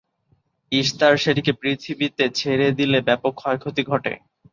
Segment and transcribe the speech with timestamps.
[0.71, 4.13] Ishtar সেটিকে পৃথিবীতে ছেড়ে দিলে ব্যাপক ক্ষয়ক্ষতি ঘটে।